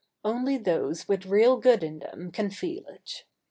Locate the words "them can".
1.99-2.49